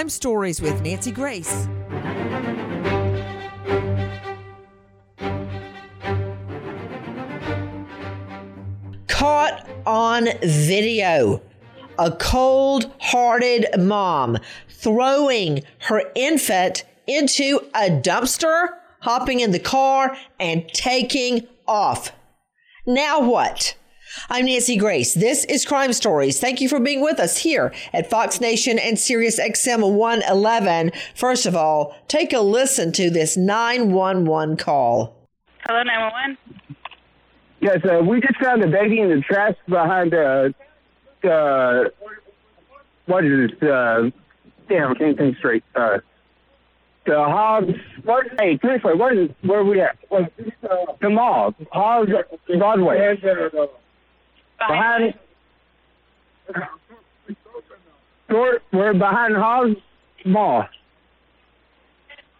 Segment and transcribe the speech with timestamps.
[0.00, 1.68] Crime Stories with Nancy Grace.
[9.08, 11.42] Caught on video.
[11.98, 14.38] A cold hearted mom
[14.70, 18.68] throwing her infant into a dumpster,
[19.00, 22.12] hopping in the car, and taking off.
[22.86, 23.76] Now what?
[24.28, 25.14] I'm Nancy Grace.
[25.14, 26.40] This is Crime Stories.
[26.40, 30.92] Thank you for being with us here at Fox Nation and Sirius XM 111.
[31.14, 35.16] First of all, take a listen to this 911 call.
[35.66, 36.38] Hello, 911.
[37.60, 40.48] Yes, uh, we just found a baby in the trash behind uh,
[41.28, 41.84] uh,
[43.06, 43.68] what is this?
[43.68, 44.10] Uh,
[44.68, 45.64] damn, I can't think straight.
[45.74, 45.98] Uh,
[47.06, 47.74] the Hobbs.
[48.04, 48.26] What?
[48.38, 49.98] Hey, seriously, what is where are we at?
[50.08, 50.32] What,
[50.62, 52.10] uh, the mall, Hobbs
[52.46, 53.18] Broadway.
[54.68, 55.14] Behind.
[58.28, 59.76] We're, we're behind Hobbs
[60.24, 60.66] Mall.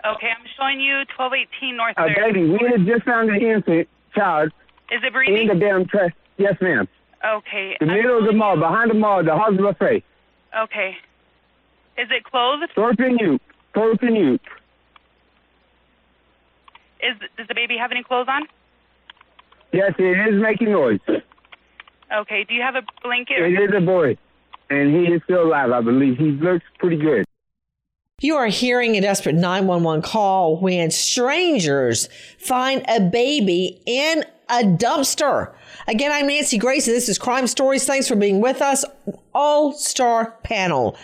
[0.05, 2.35] Okay, I'm showing you 1218 North uh, Third.
[2.35, 2.49] baby.
[2.49, 4.51] We had just found an infant child
[4.91, 5.49] Is it breathing?
[5.51, 6.12] in the damn trash.
[6.39, 6.89] Yes, ma'am.
[7.25, 7.77] Okay.
[7.81, 10.03] The middle of the mall, behind the mall, the Hobbs Buffet.
[10.57, 10.97] Okay.
[11.99, 12.71] Is it clothed?
[12.75, 13.43] Thorpe and Ute.
[13.75, 14.41] Thorpe and Ute.
[17.03, 18.43] Is does the baby have any clothes on?
[19.73, 21.01] Yes, it is making noise.
[22.12, 22.44] Okay.
[22.44, 23.41] Do you have a blanket?
[23.41, 24.16] Or It is a boy,
[24.69, 26.19] and he is still alive, I believe.
[26.19, 27.25] He looks pretty good.
[28.20, 35.55] You are hearing a desperate 911 call when strangers find a baby in a dumpster.
[35.88, 37.86] Again, I'm Nancy Grace, and this is Crime Stories.
[37.86, 38.84] Thanks for being with us.
[39.33, 40.98] All star panel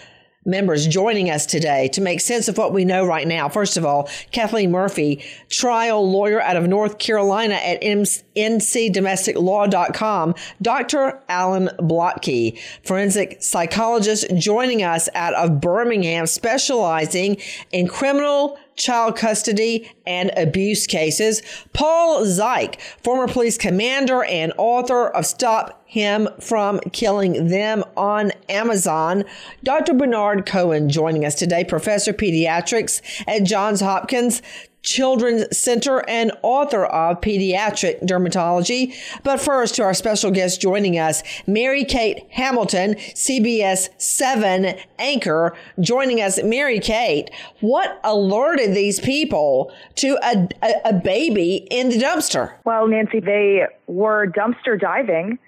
[0.47, 3.49] members joining us today to make sense of what we know right now.
[3.49, 11.21] First of all, Kathleen Murphy, trial lawyer out of North Carolina at ncdomesticlaw.com, Dr.
[11.29, 17.37] Alan Blotcky, forensic psychologist joining us out of Birmingham, specializing
[17.73, 21.43] in criminal child custody and abuse cases.
[21.73, 29.25] Paul Szych, former police commander and author of Stop Him from Killing Them on Amazon.
[29.65, 29.95] Dr.
[29.95, 34.43] Bernard Cohen joining us today, professor pediatrics at Johns Hopkins.
[34.87, 38.95] Children's Center and author of Pediatric Dermatology.
[39.25, 46.21] But first, to our special guest joining us, Mary Kate Hamilton, CBS 7 anchor, joining
[46.21, 46.43] us.
[46.43, 47.31] Mary Kate,
[47.61, 52.55] what alerted these people to a, a, a baby in the dumpster?
[52.65, 55.39] Well, Nancy, they were dumpster diving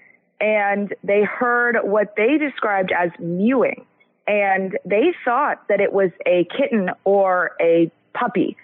[0.41, 3.85] and they heard what they described as mewing.
[4.27, 8.57] And they thought that it was a kitten or a puppy.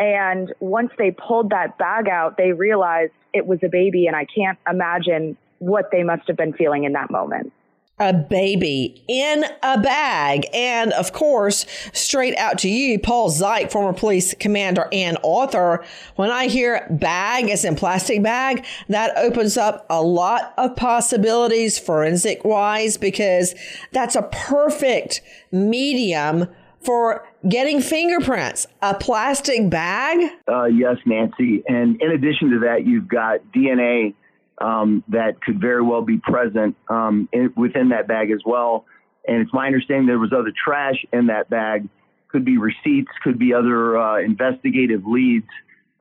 [0.00, 4.06] And once they pulled that bag out, they realized it was a baby.
[4.06, 7.52] And I can't imagine what they must have been feeling in that moment.
[8.00, 10.46] a baby in a bag.
[10.54, 15.84] And of course, straight out to you, Paul Szych, former police commander and author.
[16.16, 21.78] When I hear bag as in plastic bag, that opens up a lot of possibilities
[21.78, 23.54] forensic wise because
[23.92, 25.20] that's a perfect
[25.52, 26.48] medium
[26.80, 28.66] for getting fingerprints.
[28.82, 30.30] A plastic bag.
[30.48, 31.62] Uh, yes, Nancy.
[31.68, 34.14] And in addition to that, you've got DNA
[34.58, 38.84] um, that could very well be present um, in, within that bag as well.
[39.26, 41.88] And it's my understanding there was other trash in that bag.
[42.28, 45.48] Could be receipts, could be other uh, investigative leads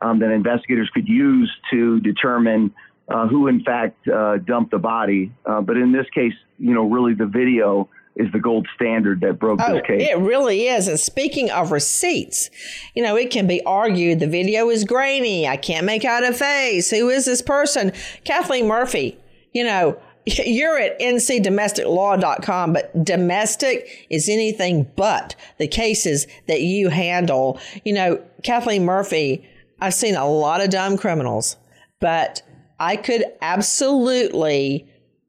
[0.02, 2.74] um, that investigators could use to determine
[3.10, 5.32] uh, who, in fact, uh, dumped the body.
[5.46, 9.40] Uh, but in this case, you know, really the video is the gold standard that
[9.40, 10.08] broke Oh, this case.
[10.08, 10.88] it really is.
[10.88, 12.50] And speaking of receipts,
[12.94, 15.48] you know, it can be argued the video is grainy.
[15.48, 16.92] I can't make out a face.
[16.92, 17.94] Who is this person?
[18.26, 19.18] Kathleen Murphy,
[19.54, 27.60] you know, you're at ncdomesticlaw.com, but domestic is anything but the cases that you handle.
[27.86, 29.48] You know, Kathleen Murphy,
[29.80, 31.56] I've seen a lot of dumb criminals,
[32.02, 32.42] but
[32.80, 34.88] I could absolutely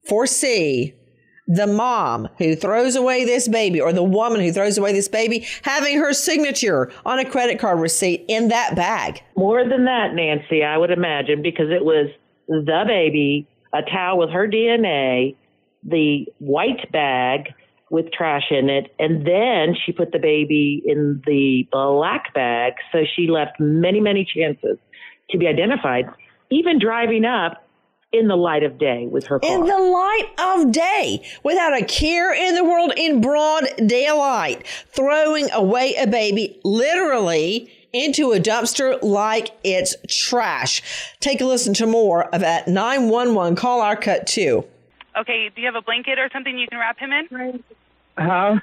[0.08, 0.94] foresee
[1.50, 5.44] the mom who throws away this baby or the woman who throws away this baby
[5.62, 9.20] having her signature on a credit card receipt in that bag.
[9.36, 12.08] More than that, Nancy, I would imagine, because it was
[12.46, 15.34] the baby, a towel with her DNA,
[15.82, 17.52] the white bag
[17.90, 22.74] with trash in it, and then she put the baby in the black bag.
[22.92, 24.78] So she left many, many chances
[25.30, 26.04] to be identified,
[26.50, 27.64] even driving up
[28.12, 29.50] in the light of day with her car.
[29.50, 35.50] In the light of day, without a care in the world, in broad daylight, throwing
[35.52, 40.82] away a baby literally into a dumpster like it's trash.
[41.20, 44.64] Take a listen to more of that 911 call our cut two.
[45.18, 45.50] Okay.
[45.54, 47.62] Do you have a blanket or something you can wrap him in?
[48.16, 48.60] Huh?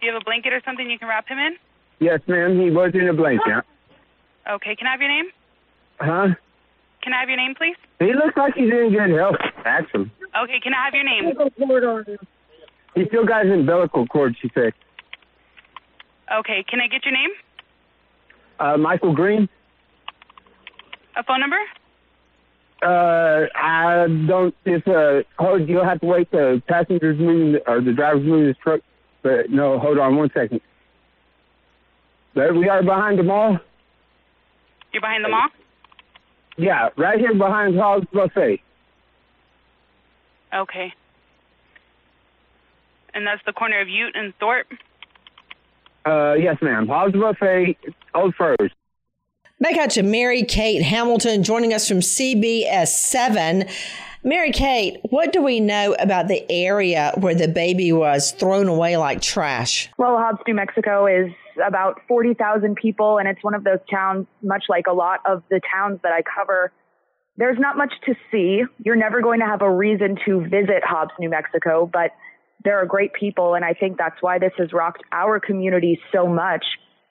[0.00, 1.56] Do you have a blanket or something you can wrap him in?
[1.98, 2.60] Yes, ma'am.
[2.60, 3.64] He was in a blanket.
[4.48, 5.30] Okay, can I have your name?
[5.98, 6.28] Huh?
[7.06, 7.76] Can I have your name, please?
[8.00, 9.36] He looks like he's in good health.
[9.64, 10.10] Actually,
[10.42, 11.32] Okay, can I have your name?
[12.96, 14.34] he still got his umbilical cord.
[14.42, 14.72] She said.
[16.40, 17.30] Okay, can I get your name?
[18.58, 19.48] Uh, Michael Green.
[21.16, 21.58] A phone number?
[22.82, 24.52] Uh, I don't.
[24.64, 28.56] If uh, hold, you'll have to wait the passengers moving or the driver's moving his
[28.64, 28.80] truck.
[29.22, 30.60] But no, hold on one second.
[32.34, 33.58] There we are behind the mall.
[34.92, 35.48] You're behind the mall?
[36.56, 38.60] Yeah, right here behind Hall's Buffet.
[40.54, 40.92] Okay.
[43.14, 44.72] And that's the corner of Ute and Thorpe?
[46.04, 46.86] Uh, yes, ma'am.
[46.86, 47.76] Hall's Buffet,
[48.14, 48.74] Old First.
[49.58, 53.64] Back out to Mary Kate Hamilton joining us from CBS 7.
[54.22, 58.96] Mary Kate, what do we know about the area where the baby was thrown away
[58.96, 59.88] like trash?
[59.98, 61.32] Well, Hobbs, New Mexico is
[61.64, 65.60] about 40,000 people, and it's one of those towns, much like a lot of the
[65.72, 66.72] towns that I cover.
[67.36, 68.62] There's not much to see.
[68.84, 72.12] You're never going to have a reason to visit Hobbs, New Mexico, but
[72.64, 76.26] there are great people, and I think that's why this has rocked our community so
[76.26, 76.64] much.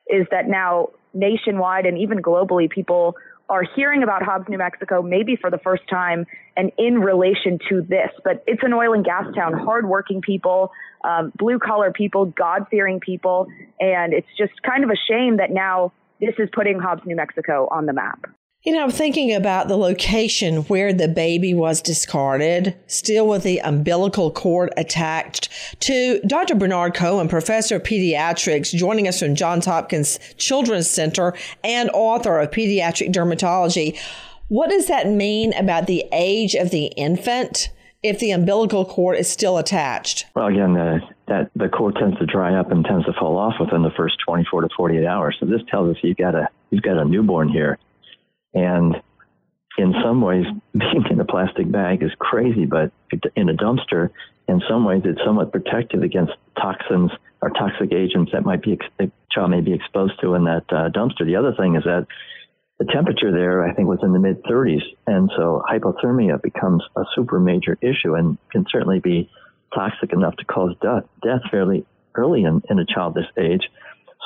[0.07, 3.15] Is that now nationwide and even globally, people
[3.49, 6.25] are hearing about Hobbs, New Mexico, maybe for the first time,
[6.57, 8.09] and in relation to this.
[8.23, 10.71] But it's an oil and gas town, hardworking people,
[11.03, 13.47] um, blue collar people, God fearing people,
[13.79, 17.67] and it's just kind of a shame that now this is putting Hobbs, New Mexico
[17.71, 18.25] on the map.
[18.65, 23.59] You know, I'm thinking about the location where the baby was discarded, still with the
[23.59, 25.51] umbilical cord attached,
[25.81, 26.55] to Dr.
[26.55, 32.49] Bernard Cohen, professor of pediatrics, joining us from Johns Hopkins Children's Center and author of
[32.49, 33.99] pediatric dermatology.
[34.47, 37.69] What does that mean about the age of the infant
[38.01, 40.25] if the umbilical cord is still attached?
[40.35, 43.59] Well, again, the, that the cord tends to dry up and tends to fall off
[43.59, 45.37] within the first 24 to 48 hours.
[45.39, 47.77] So this tells us you've got a you've got a newborn here.
[48.55, 48.95] And
[49.77, 50.45] in some ways,
[50.77, 52.91] being in a plastic bag is crazy, but
[53.35, 54.09] in a dumpster,
[54.47, 57.11] in some ways, it's somewhat protective against toxins
[57.41, 60.89] or toxic agents that might be the child may be exposed to in that uh,
[60.89, 61.25] dumpster.
[61.25, 62.07] The other thing is that
[62.79, 67.03] the temperature there, I think, was in the mid 30s, and so hypothermia becomes a
[67.15, 69.29] super major issue and can certainly be
[69.73, 71.85] toxic enough to cause death, death fairly
[72.15, 73.69] early in, in a child this age.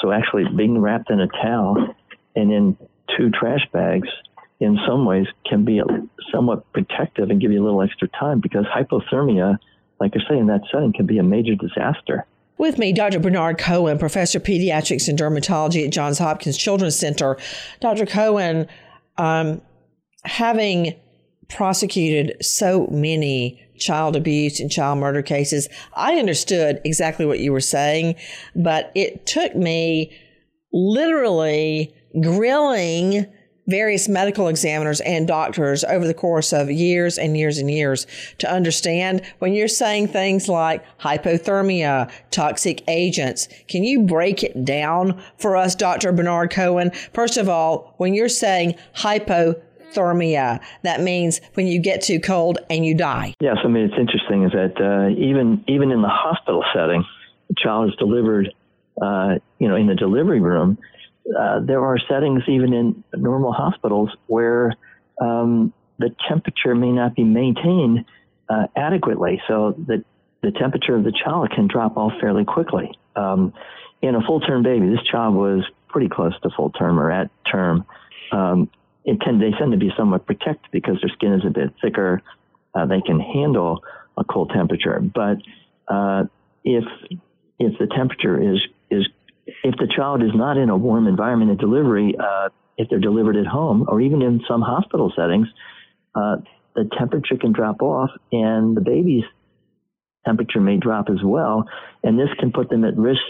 [0.02, 1.96] So actually, being wrapped in a towel
[2.36, 2.78] and in
[3.18, 4.08] two trash bags
[4.60, 5.82] in some ways can be
[6.32, 9.58] somewhat protective and give you a little extra time because hypothermia,
[10.00, 12.26] like I say, in that setting can be a major disaster.
[12.58, 13.20] With me, Dr.
[13.20, 17.38] Bernard Cohen, professor of pediatrics and dermatology at Johns Hopkins Children's Center.
[17.80, 18.06] Dr.
[18.06, 18.68] Cohen,
[19.18, 19.62] um,
[20.26, 20.94] having
[21.48, 27.62] prosecuted so many child abuse and child murder cases, I understood exactly what you were
[27.62, 28.16] saying,
[28.56, 30.12] but it took me
[30.74, 33.26] literally grilling
[33.70, 38.08] various medical examiners and doctors over the course of years and years and years
[38.40, 43.48] to understand when you're saying things like hypothermia, toxic agents.
[43.68, 46.12] Can you break it down for us, Dr.
[46.12, 46.92] Bernard Cohen?
[47.14, 52.86] First of all, when you're saying hypothermia, that means when you get too cold and
[52.86, 53.36] you die.
[53.40, 57.06] Yes, I mean it's interesting is that uh, even even in the hospital setting,
[57.50, 58.52] the child is delivered,
[59.00, 60.80] uh, you know, in the delivery room
[61.38, 64.74] uh, there are settings even in normal hospitals where
[65.22, 68.06] um, the temperature may not be maintained
[68.50, 70.04] uh, adequately, so that
[70.42, 72.98] the temperature of the child can drop off fairly quickly.
[73.16, 73.54] Um,
[74.02, 77.30] in a full term baby, this child was pretty close to full term or at
[77.46, 77.86] term.
[78.32, 78.70] Um,
[79.06, 82.22] they tend to be somewhat protected because their skin is a bit thicker.
[82.74, 83.84] Uh, they can handle
[84.18, 85.38] a cold temperature, but
[85.88, 86.26] uh,
[86.64, 86.84] if
[87.58, 88.60] if the temperature is
[88.90, 89.08] is
[89.64, 93.36] if the child is not in a warm environment at delivery, uh, if they're delivered
[93.36, 95.48] at home or even in some hospital settings,
[96.16, 96.38] uh,
[96.76, 99.24] the temperature can drop off and the baby's
[100.26, 101.66] temperature may drop as well.
[102.04, 103.22] And this can put them at risk,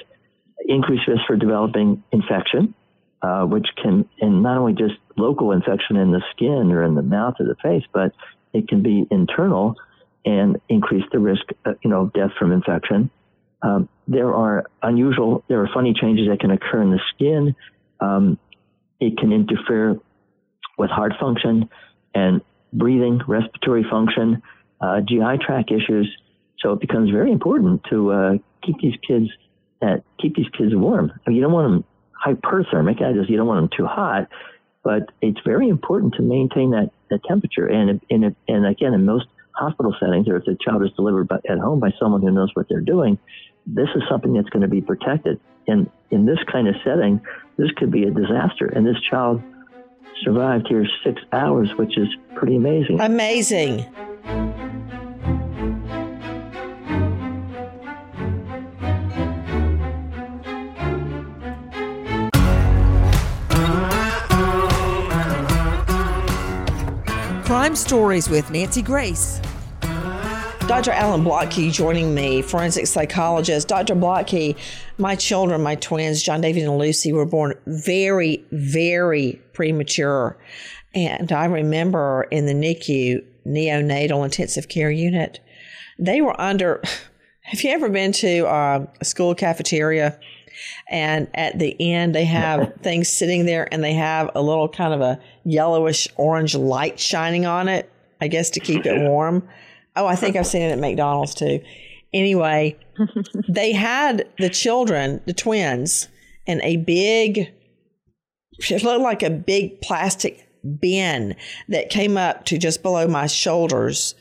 [0.68, 2.74] increased risk for developing infection,
[3.22, 7.02] uh, which can, and not only just local infection in the skin or in the
[7.02, 8.12] mouth or the face, but
[8.54, 9.76] it can be internal
[10.26, 13.10] and increase the risk, of, you know, death from infection.
[13.62, 17.56] Um, there are unusual, there are funny changes that can occur in the skin.
[18.00, 18.40] Um,
[19.00, 20.00] it can interfere
[20.78, 21.70] with heart function
[22.14, 22.42] and
[22.74, 24.42] breathing, respiratory function,
[24.82, 26.10] uh, GI tract issues.
[26.60, 28.32] So it becomes very important to uh,
[28.64, 29.30] keep these kids
[29.82, 31.12] at, keep these kids warm.
[31.26, 31.84] I mean, you don't want them
[32.26, 34.28] hyperthermic, that is, you don't want them too hot,
[34.84, 37.68] but it's very important to maintain that, that temperature.
[37.68, 41.38] And, and, and again, in most hospital settings, or if the child is delivered by,
[41.50, 43.18] at home by someone who knows what they're doing,
[43.66, 45.40] this is something that's going to be protected.
[45.68, 47.22] And in this kind of setting,
[47.58, 48.66] this could be a disaster.
[48.66, 49.42] And this child
[50.24, 53.00] survived here six hours, which is pretty amazing.
[53.00, 53.86] Amazing.
[67.46, 69.42] Crime Stories with Nancy Grace.
[70.70, 70.92] Dr.
[70.92, 73.68] Alan Blotcky joining me, forensic psychologist.
[73.68, 73.96] Dr.
[73.96, 74.56] Blotcky,
[75.00, 80.38] my children, my twins, John David and Lucy, were born very, very premature.
[80.94, 85.40] And I remember in the NICU, neonatal intensive care unit,
[85.98, 86.84] they were under.
[87.42, 90.20] Have you ever been to uh, a school cafeteria?
[90.88, 94.94] And at the end, they have things sitting there and they have a little kind
[94.94, 99.50] of a yellowish orange light shining on it, I guess to keep it warm.
[100.00, 101.62] Oh, I think I've seen it at McDonald's too.
[102.14, 102.78] Anyway,
[103.50, 106.08] they had the children, the twins,
[106.48, 107.54] in a big,
[108.70, 110.48] it looked like a big plastic
[110.82, 111.36] bin
[111.68, 114.16] that came up to just below my shoulders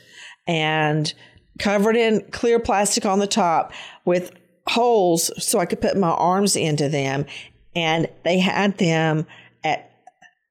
[0.46, 1.14] and
[1.58, 3.72] covered in clear plastic on the top
[4.04, 4.32] with
[4.68, 7.24] holes so I could put my arms into them.
[7.74, 9.26] And they had them
[9.64, 9.90] at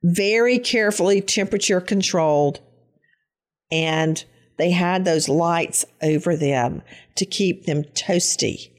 [0.03, 2.59] very carefully temperature controlled.
[3.71, 4.23] And
[4.57, 6.81] they had those lights over them
[7.15, 8.71] to keep them toasty.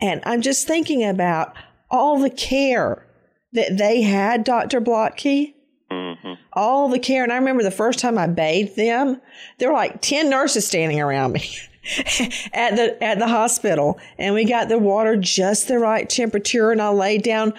[0.00, 1.54] And I'm just thinking about
[1.90, 3.06] all the care
[3.52, 4.80] that they had, Dr.
[4.80, 5.54] Blotcky.
[5.90, 6.34] Mm-hmm.
[6.52, 7.24] All the care.
[7.24, 9.20] And I remember the first time I bathed them,
[9.58, 11.42] there were like 10 nurses standing around me.
[12.52, 16.82] at the at the hospital and we got the water just the right temperature and
[16.82, 17.54] I laid down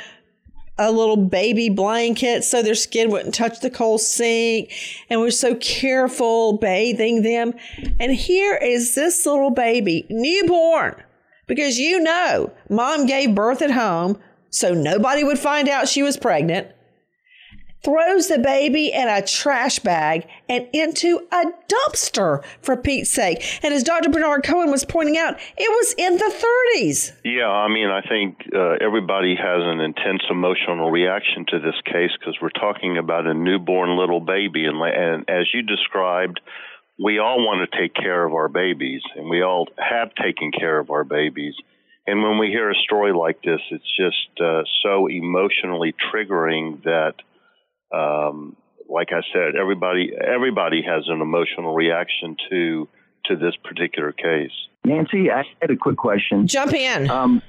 [0.82, 4.72] a little baby blanket so their skin wouldn't touch the cold sink.
[5.10, 7.54] And we're so careful bathing them.
[8.00, 11.02] And here is this little baby newborn
[11.48, 14.18] because you know mom gave birth at home
[14.50, 16.68] so nobody would find out she was pregnant
[17.84, 23.60] throws the baby in a trash bag and into a dumpster for Pete's sake.
[23.64, 24.10] And as Dr.
[24.10, 26.46] Bernard Cohen was pointing out, it was in the
[26.76, 27.14] 30s.
[27.24, 32.12] Yeah, I mean, I think uh, everybody has an intense emotional reaction to this case
[32.20, 34.66] because we're talking about a newborn little baby.
[34.66, 36.40] And, and as you described,
[37.04, 40.78] we all want to take care of our babies, and we all have taken care
[40.78, 41.56] of our babies.
[42.06, 47.16] And when we hear a story like this, it's just uh, so emotionally triggering that
[47.94, 48.56] um,
[48.90, 52.88] like I said, everybody everybody has an emotional reaction to
[53.26, 54.52] to this particular case.
[54.84, 56.48] Nancy, I had a quick question.
[56.48, 57.10] Jump in.
[57.10, 57.42] Um,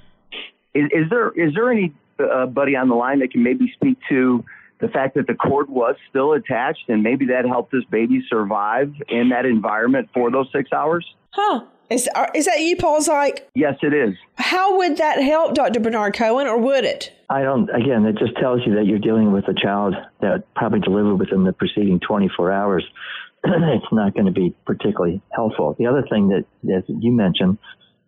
[0.75, 4.45] is, is, there is there anybody uh, on the line that can maybe speak to
[4.83, 8.93] the fact that the cord was still attached and maybe that helped this baby survive
[9.09, 11.07] in that environment for those six hours?
[11.31, 11.65] Huh.
[11.89, 13.41] Is, is that you, Paul Szych?
[13.55, 14.17] Yes, it is.
[14.37, 15.79] How would that help Dr.
[15.79, 17.13] Bernard Cohen, or would it?
[17.31, 20.81] I don't, again, it just tells you that you're dealing with a child that probably
[20.81, 22.85] delivered within the preceding 24 hours.
[23.45, 25.77] it's not going to be particularly helpful.
[25.79, 26.45] The other thing that,
[26.77, 27.59] as you mentioned,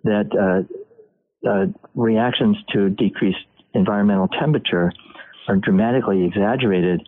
[0.03, 3.39] that uh, uh, reactions to decreased
[3.75, 4.93] environmental temperature
[5.49, 7.07] are dramatically exaggerated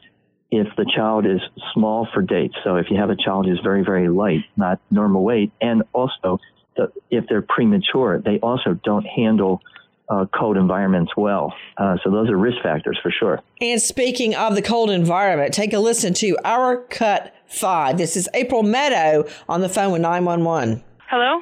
[0.50, 1.40] if the child is
[1.74, 2.54] small for dates.
[2.64, 6.38] So if you have a child who's very, very light, not normal weight, and also
[6.76, 9.60] the, if they're premature, they also don't handle
[10.08, 11.52] uh, cold environments well.
[11.76, 13.40] Uh, so those are risk factors for sure.
[13.60, 17.98] And speaking of the cold environment, take a listen to our cut five.
[17.98, 20.82] This is April Meadow on the phone with 911.
[21.08, 21.40] Hello?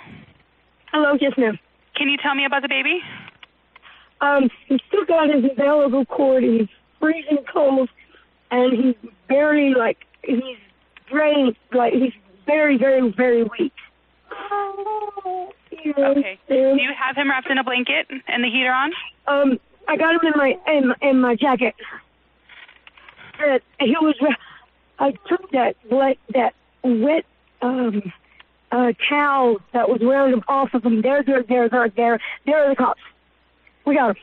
[0.92, 1.58] Hello, yes, ma'am.
[1.96, 3.00] Can you tell me about the baby?
[4.20, 6.42] Um, he's still got his umbilical cord.
[6.42, 6.68] He's
[7.04, 7.90] freezing cold,
[8.50, 10.56] and he's very like he's
[11.10, 11.56] drained.
[11.72, 12.12] Like he's
[12.46, 13.72] very, very, very weak.
[15.98, 16.38] Okay.
[16.48, 18.92] Do you have him wrapped in a blanket and the heater on?
[19.26, 21.74] Um, I got him in my in, in my jacket.
[23.38, 24.14] Uh, he was.
[24.98, 27.24] I took that that wet
[27.60, 28.12] um
[28.72, 31.02] uh towel that was around him off of him.
[31.02, 32.20] There, there, there, there, there.
[32.46, 33.00] There are the cops.
[33.84, 34.16] We got him.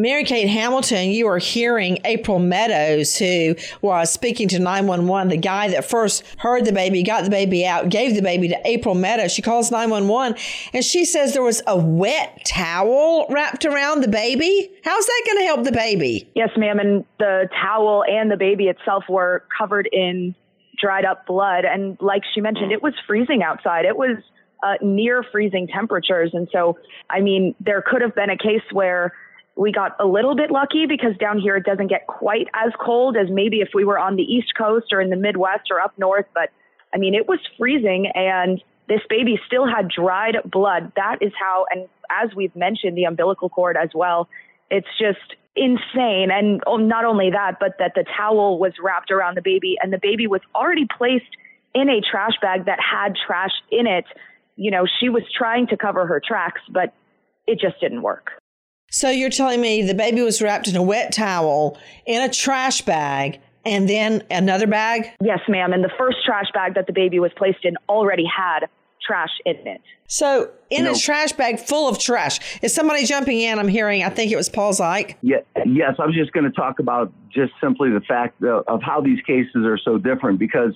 [0.00, 5.68] Mary Kate Hamilton, you are hearing April Meadows, who was speaking to 911, the guy
[5.68, 9.30] that first heard the baby, got the baby out, gave the baby to April Meadows.
[9.30, 10.38] She calls 911
[10.72, 14.70] and she says there was a wet towel wrapped around the baby.
[14.84, 16.30] How's that going to help the baby?
[16.34, 16.78] Yes, ma'am.
[16.78, 20.34] And the towel and the baby itself were covered in
[20.80, 21.66] dried up blood.
[21.66, 23.84] And like she mentioned, it was freezing outside.
[23.84, 24.16] It was
[24.62, 26.30] uh, near freezing temperatures.
[26.32, 26.78] And so,
[27.10, 29.12] I mean, there could have been a case where
[29.60, 33.14] we got a little bit lucky because down here it doesn't get quite as cold
[33.14, 35.92] as maybe if we were on the East Coast or in the Midwest or up
[35.98, 36.24] north.
[36.32, 36.48] But
[36.94, 40.92] I mean, it was freezing and This baby still had dried blood.
[40.96, 44.28] That is how, and as we've mentioned, the umbilical cord as well.
[44.70, 46.30] It's just insane.
[46.32, 49.92] And oh, not only that, but that the towel was wrapped around the baby and
[49.92, 51.36] the baby was already placed
[51.74, 54.06] in a trash bag that had trash in it.
[54.56, 56.94] You know, she was trying to cover her tracks, but
[57.46, 58.39] it just didn't work.
[58.92, 62.82] So you're telling me the baby was wrapped in a wet towel in a trash
[62.82, 65.12] bag and then another bag?
[65.22, 65.72] Yes, ma'am.
[65.72, 68.66] And the first trash bag that the baby was placed in already had
[69.00, 69.80] trash in it.
[70.08, 72.40] So in You a trash bag full of trash.
[72.62, 73.60] Is somebody jumping in?
[73.60, 75.14] I'm hearing, I think it was Paul Szych.
[75.22, 78.82] Yeah, yes, I was just going to talk about just simply the fact of, of
[78.82, 80.72] how these cases are so different because,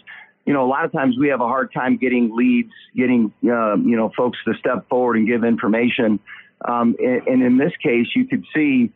[0.47, 3.89] you know, a lot of times we have a hard time getting leads, getting, um,
[3.89, 6.21] you know, folks to step forward and give information.
[6.67, 8.91] Um, and, and in this case, you could see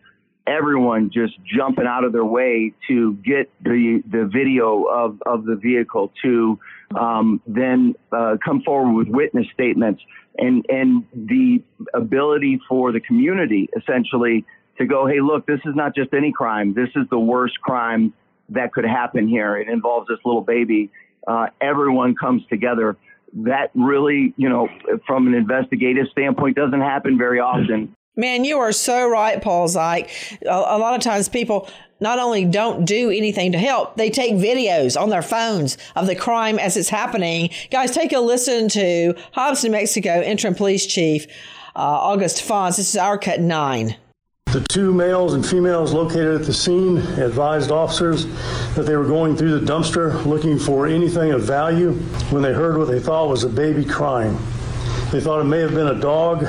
[0.47, 5.57] everyone just jumping out of their way to get the the video of, of the
[5.57, 6.59] vehicle to
[6.99, 10.03] um, then uh, come forward with witness statements
[10.39, 14.47] and and the ability for the community essentially
[14.79, 16.73] to go, hey, look, this is not just any crime.
[16.73, 18.15] This is the worst crime
[18.51, 19.57] that could happen here.
[19.57, 20.91] It involves this little baby.
[21.27, 22.97] Uh, everyone comes together.
[23.35, 24.69] That really, you know,
[25.07, 27.95] from an investigative standpoint, doesn't happen very often.
[28.17, 30.43] Man, you are so right, Paul Szych.
[30.43, 31.69] A, a lot of times people
[32.01, 36.17] not only don't do anything to help, they take videos on their phones of the
[36.17, 37.51] crime as it's happening.
[37.71, 41.27] Guys, take a listen to Hobbs, New Mexico interim police chief
[41.77, 42.77] uh, August Fons.
[42.77, 43.97] This is our cut nine.
[44.53, 48.25] The two males and females located at the scene advised officers
[48.77, 51.93] that they were going through the dumpster looking for anything of value
[52.31, 54.39] when they heard what they thought was a baby crying.
[55.13, 56.47] They thought it may have been a dog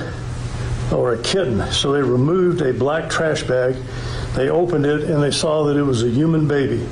[0.93, 3.75] or a kitten, so they removed a black trash bag.
[4.33, 6.87] They opened it and they saw that it was a human baby.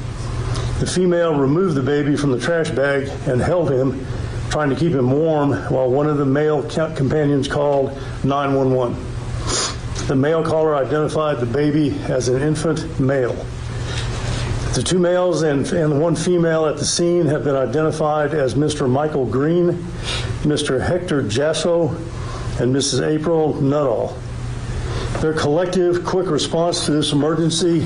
[0.81, 4.05] The female removed the baby from the trash bag and held him,
[4.49, 9.06] trying to keep him warm, while one of the male companions called 911.
[10.07, 13.33] The male caller identified the baby as an infant male.
[14.73, 18.89] The two males and, and one female at the scene have been identified as Mr.
[18.89, 19.73] Michael Green,
[20.43, 20.79] Mr.
[20.79, 21.89] Hector Jasso,
[22.61, 23.05] and Mrs.
[23.05, 24.17] April Nuttall.
[25.19, 27.81] Their collective quick response to this emergency,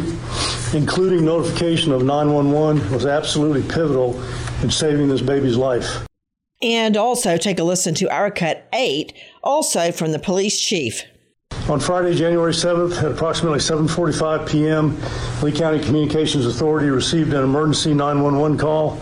[0.77, 4.21] including notification of 911, was absolutely pivotal
[4.61, 6.05] in saving this baby's life.
[6.61, 11.03] And also take a listen to our cut eight, also from the police chief.
[11.69, 14.97] On Friday, January 7th, at approximately 7:45 p.m.,
[15.43, 18.99] Lea County Communications Authority received an emergency 911 call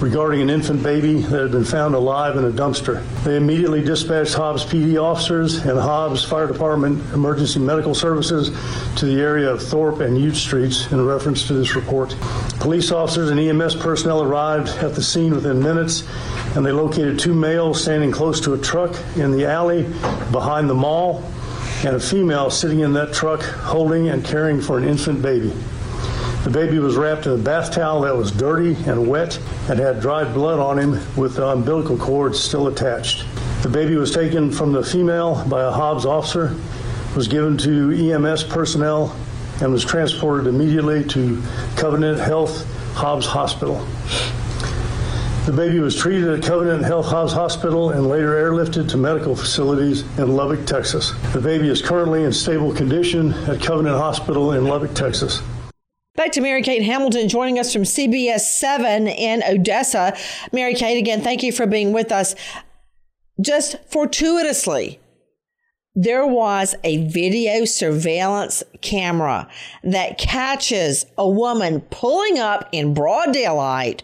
[0.00, 3.02] regarding an infant baby that had been found alive in a dumpster.
[3.24, 8.50] They immediately dispatched Hobbs PD officers and Hobbs Fire Department Emergency Medical Services
[8.96, 12.10] to the area of Thorpe and Ute Streets in reference to this report.
[12.60, 16.04] Police officers and EMS personnel arrived at the scene within minutes
[16.54, 19.82] and they located two males standing close to a truck in the alley
[20.30, 21.22] behind the mall
[21.84, 25.52] and a female sitting in that truck holding and caring for an infant baby.
[26.44, 30.00] The baby was wrapped in a bath towel that was dirty and wet and had
[30.00, 33.24] dried blood on him with the umbilical cord still attached.
[33.62, 36.54] The baby was taken from the female by a Hobbs officer,
[37.16, 39.16] was given to EMS personnel,
[39.60, 41.42] and was transported immediately to
[41.76, 43.84] Covenant Health Hobbs Hospital.
[45.46, 50.34] The baby was treated at Covenant Health Hospital and later airlifted to medical facilities in
[50.34, 51.12] Lubbock, Texas.
[51.32, 55.40] The baby is currently in stable condition at Covenant Hospital in Lubbock, Texas.
[56.16, 60.16] Back to Mary Kate Hamilton joining us from CBS 7 in Odessa.
[60.52, 62.34] Mary Kate, again, thank you for being with us.
[63.40, 64.98] Just fortuitously,
[65.94, 69.48] there was a video surveillance camera
[69.82, 74.02] that catches a woman pulling up in broad daylight,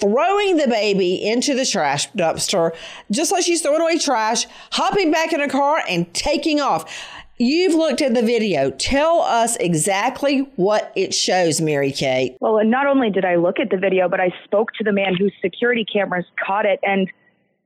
[0.00, 2.74] throwing the baby into the trash dumpster,
[3.10, 6.92] just like she's throwing away trash, hopping back in her car and taking off.
[7.36, 8.70] You've looked at the video.
[8.70, 12.36] Tell us exactly what it shows, Mary Kate.
[12.40, 14.92] Well, and not only did I look at the video, but I spoke to the
[14.92, 16.78] man whose security cameras caught it.
[16.84, 17.10] And,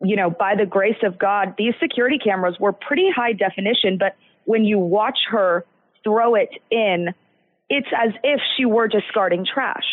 [0.01, 3.99] you know, by the grace of God, these security cameras were pretty high definition.
[3.99, 5.67] But when you watch her
[6.03, 7.09] throw it in,
[7.69, 9.85] it's as if she were discarding trash.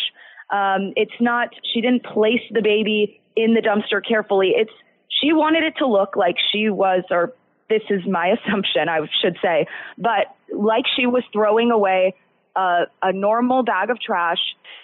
[0.50, 4.52] Um, it's not, she didn't place the baby in the dumpster carefully.
[4.56, 4.72] It's,
[5.08, 7.32] she wanted it to look like she was, or
[7.68, 9.66] this is my assumption, I should say,
[9.98, 12.14] but like she was throwing away
[12.56, 14.38] a, a normal bag of trash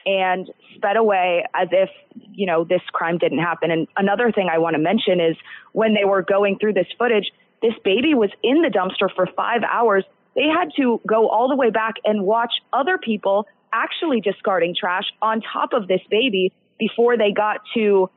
[0.04, 1.88] and sped away as if,
[2.32, 3.70] you know, this crime didn't happen.
[3.70, 5.36] And another thing I want to mention is
[5.72, 7.30] when they were going through this footage,
[7.62, 10.04] this baby was in the dumpster for five hours.
[10.34, 15.04] They had to go all the way back and watch other people actually discarding trash
[15.20, 18.10] on top of this baby before they got to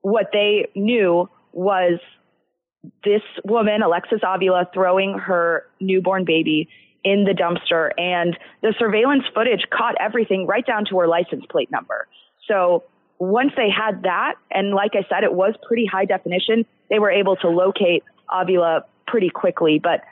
[0.00, 2.00] what they knew was
[3.04, 6.68] this woman, Alexis Avila, throwing her newborn baby
[7.04, 7.90] in the dumpster.
[7.98, 12.08] And the surveillance footage caught everything right down to her license plate number.
[12.48, 12.84] So
[13.18, 17.10] once they had that, and like I said, it was pretty high definition, they were
[17.10, 19.78] able to locate Avila pretty quickly.
[19.80, 20.02] But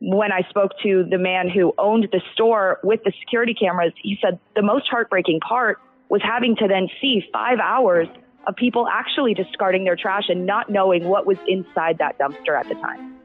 [0.00, 4.18] when I spoke to the man who owned the store with the security cameras, he
[4.20, 5.78] said the most heartbreaking part
[6.08, 8.08] was having to then see five hours
[8.46, 12.68] of people actually discarding their trash and not knowing what was inside that dumpster at
[12.68, 13.16] the time.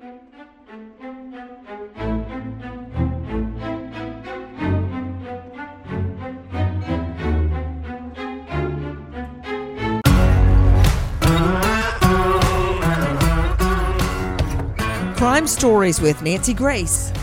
[15.21, 17.13] Crime Stories with Nancy Grace.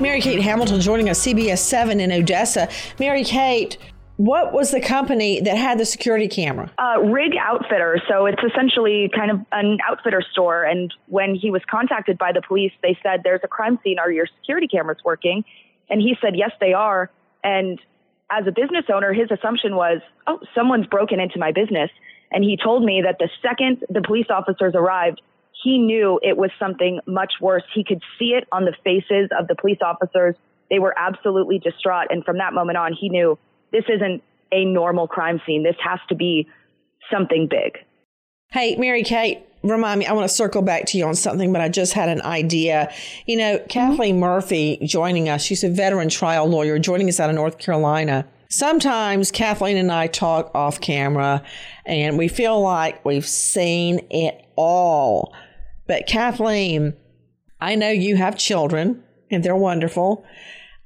[0.00, 2.70] Mary Kate Hamilton joining us, CBS 7 in Odessa.
[2.98, 3.76] Mary Kate,
[4.16, 6.72] what was the company that had the security camera?
[6.78, 8.00] Uh, Rig Outfitter.
[8.08, 10.64] So it's essentially kind of an outfitter store.
[10.64, 13.98] And when he was contacted by the police, they said, There's a crime scene.
[13.98, 15.44] Are your security cameras working?
[15.90, 17.10] And he said, Yes, they are.
[17.44, 17.78] And
[18.30, 21.90] as a business owner, his assumption was, Oh, someone's broken into my business.
[22.30, 25.20] And he told me that the second the police officers arrived,
[25.62, 27.62] he knew it was something much worse.
[27.74, 30.34] He could see it on the faces of the police officers.
[30.70, 32.08] They were absolutely distraught.
[32.10, 33.38] And from that moment on, he knew
[33.70, 35.62] this isn't a normal crime scene.
[35.62, 36.48] This has to be
[37.10, 37.78] something big.
[38.50, 41.62] Hey, Mary Kate, remind me, I want to circle back to you on something, but
[41.62, 42.92] I just had an idea.
[43.26, 43.66] You know, mm-hmm.
[43.68, 48.26] Kathleen Murphy joining us, she's a veteran trial lawyer joining us out of North Carolina.
[48.50, 51.42] Sometimes Kathleen and I talk off camera
[51.86, 55.32] and we feel like we've seen it all.
[55.86, 56.94] But Kathleen,
[57.60, 60.24] I know you have children and they're wonderful.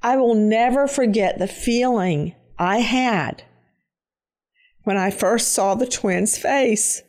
[0.01, 3.43] I will never forget the feeling I had
[4.83, 7.03] when I first saw the twins' face.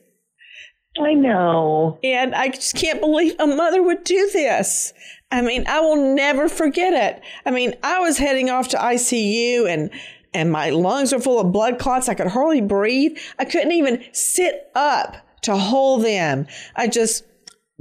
[1.00, 1.98] I know.
[2.02, 4.92] And I just can't believe a mother would do this.
[5.30, 7.22] I mean, I will never forget it.
[7.46, 9.90] I mean, I was heading off to ICU and
[10.34, 12.08] and my lungs were full of blood clots.
[12.08, 13.16] I could hardly breathe.
[13.38, 16.46] I couldn't even sit up to hold them.
[16.76, 17.24] I just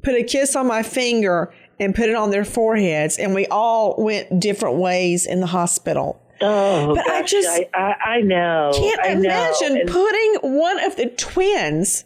[0.03, 3.95] put a kiss on my finger and put it on their foreheads, and we all
[4.03, 6.21] went different ways in the hospital.
[6.41, 8.71] Oh, but I just I, I, I know.
[8.75, 12.03] can't I imagine And- putting one of the twins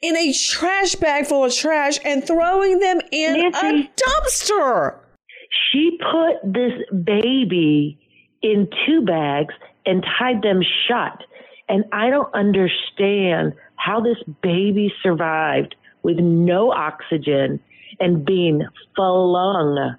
[0.00, 4.98] in a trash bag full of trash and throwing them in a dumpster.
[5.72, 6.72] She put this
[7.04, 7.98] baby
[8.42, 9.54] in two bags
[9.86, 11.22] and tied them shut.
[11.68, 15.74] And I don't understand how this baby survived
[16.08, 17.60] with no oxygen
[18.00, 18.66] and being
[18.96, 19.94] flung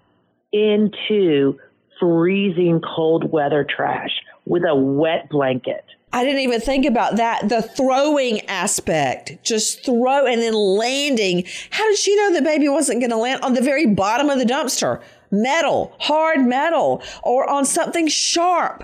[0.51, 1.55] into
[1.99, 4.09] freezing cold weather trash
[4.43, 5.85] with a wet blanket.
[6.11, 7.47] I didn't even think about that.
[7.49, 11.43] The throwing aspect, just throw and then landing.
[11.69, 14.39] How did she know the baby wasn't going to land on the very bottom of
[14.39, 15.03] the dumpster?
[15.29, 18.83] Metal, hard metal, or on something sharp.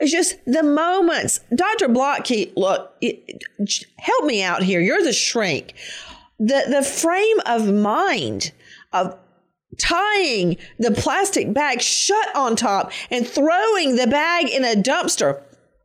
[0.00, 1.40] It's just the moments.
[1.54, 1.88] Dr.
[1.88, 3.44] Blotcky, look, it-
[3.98, 4.80] help me out here.
[4.80, 5.74] You're the shrink.
[6.38, 8.52] The, the frame of mind
[8.92, 9.16] of
[9.78, 15.42] tying the plastic bag shut on top and throwing the bag in a dumpster.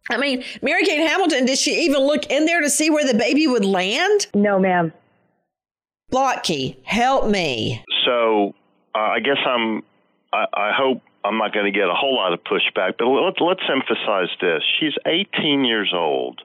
[0.10, 3.18] I mean, Mary Kate Hamilton, did she even look in there to see where the
[3.18, 4.28] baby would land?
[4.34, 4.92] No, ma'am.
[6.12, 7.84] Blotcky, help me.
[8.06, 8.56] So
[8.96, 9.84] uh, I guess I'm.
[10.34, 13.40] I, I hope I'm not going to get a whole lot of pushback, but let,
[13.42, 16.42] let's emphasize this: she's 18 years old.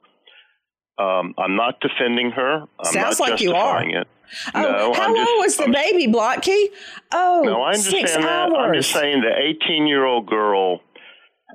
[0.99, 2.65] Um, I'm not defending her.
[2.79, 3.83] I'm Sounds like you are.
[3.83, 4.07] it.
[4.55, 6.67] Oh, no, how I'm long just, was the baby, Blotcky?
[7.13, 8.25] Oh, No, I understand six that.
[8.25, 8.55] hours.
[8.59, 9.33] I'm just saying the
[9.67, 10.81] 18 year old girl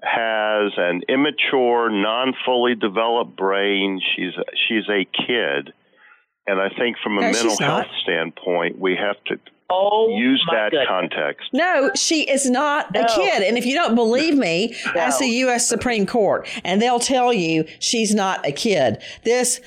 [0.03, 3.99] has an immature, non fully developed brain.
[4.15, 4.33] She's
[4.67, 5.73] she's a kid,
[6.47, 9.35] and I think from a No, mental health standpoint, we have to
[9.69, 10.87] Oh, use my that goodness.
[10.89, 11.49] context.
[11.53, 13.43] No, she is not a kid.
[13.43, 15.67] And if you don't believe me, ask the U.S.
[15.67, 19.01] Supreme Court, and they'll tell you she's not a kid.
[19.23, 19.61] This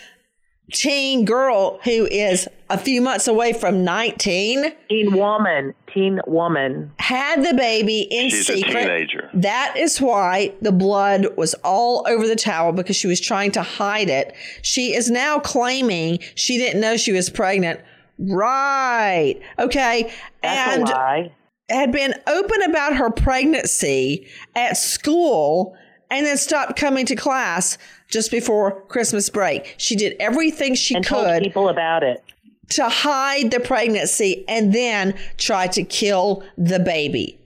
[0.72, 6.90] teen girl who is a few months away from 19 Teen woman, teen woman.
[6.98, 8.72] had the baby in She's a secret.
[8.84, 9.28] teenager.
[9.34, 13.62] That is why the blood was all over the towel because she was trying to
[13.62, 14.34] hide it.
[14.62, 17.80] She is now claiming she didn't know she was pregnant.
[18.18, 19.40] Right.
[19.58, 20.12] Okay.
[20.42, 21.32] That's and a lie.
[21.70, 25.76] had been open about her pregnancy at school
[26.10, 29.74] and then stopped coming to class just before Christmas break.
[29.78, 32.22] She did everything she And told could people about it.
[32.70, 37.38] to hide the pregnancy and then try to kill the baby.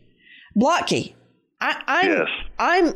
[0.59, 1.14] Blotcky,
[1.61, 2.29] I, I'm Yes.
[2.59, 2.94] I'm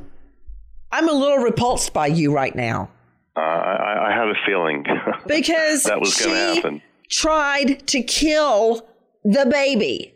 [0.92, 2.90] I'm a little repulsed by you right now
[3.36, 4.84] Uh, I, I had a feeling
[5.28, 6.82] because that was going to happen.
[7.10, 8.86] Tried to kill
[9.24, 10.14] the baby.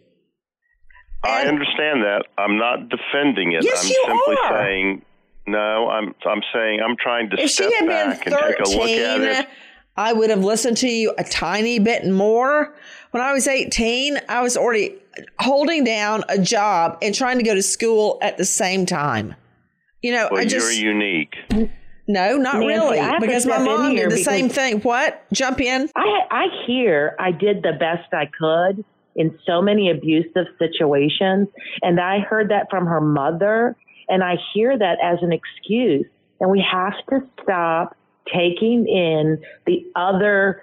[1.25, 2.27] I understand that.
[2.37, 3.65] I'm not defending it.
[3.65, 4.51] Yes, I'm you simply are.
[4.65, 5.03] saying
[5.47, 5.89] no.
[5.89, 8.69] I'm I'm saying I'm trying to If step she had been back and take a
[8.69, 9.49] look at it.
[9.97, 12.75] I would have listened to you a tiny bit more.
[13.13, 14.97] When I was 18, I was already
[15.39, 19.37] holding down a job and trying to go to school at the same time.
[20.03, 21.37] You know, Well, I just you're unique.
[22.07, 24.81] No, not Nancy, really, I have to because my mom did the same thing.
[24.81, 25.25] What?
[25.33, 25.89] Jump in.
[25.97, 28.85] I I hear I did the best I could
[29.17, 31.49] in so many abusive situations,
[31.83, 33.77] and I heard that from her mother,
[34.09, 36.07] and I hear that as an excuse.
[36.41, 40.63] And we have to stop taking in the other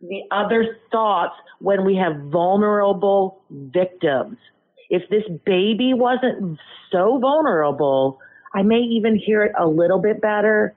[0.00, 4.36] the other thoughts when we have vulnerable victims.
[4.90, 6.58] If this baby wasn't
[6.90, 8.18] so vulnerable,
[8.54, 10.74] I may even hear it a little bit better,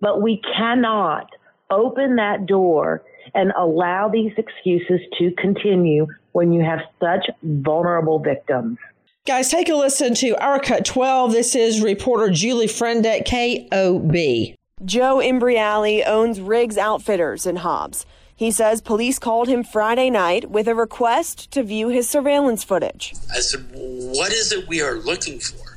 [0.00, 1.30] but we cannot
[1.70, 3.02] open that door
[3.34, 8.78] and allow these excuses to continue when you have such vulnerable victims.
[9.26, 11.32] Guys, take a listen to Our Cut 12.
[11.32, 14.56] This is reporter Julie Friend at KOB.
[14.84, 18.06] Joe Imbriali owns Riggs Outfitters in Hobbs.
[18.34, 23.12] He says police called him Friday night with a request to view his surveillance footage.
[23.30, 25.76] I said, What is it we are looking for?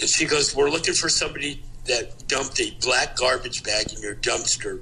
[0.00, 4.14] And she goes, We're looking for somebody that dumped a black garbage bag in your
[4.14, 4.80] dumpster.